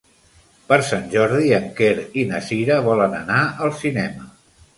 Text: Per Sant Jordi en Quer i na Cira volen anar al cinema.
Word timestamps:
Per 0.69 0.77
Sant 0.87 1.03
Jordi 1.11 1.51
en 1.57 1.67
Quer 1.81 1.91
i 2.23 2.25
na 2.33 2.41
Cira 2.47 2.79
volen 2.89 3.15
anar 3.21 3.45
al 3.69 3.75
cinema. 3.85 4.29